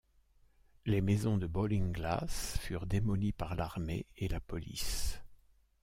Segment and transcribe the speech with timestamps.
[0.87, 5.21] Les maisons de Ballinglass furent démolies par l'armée et la police.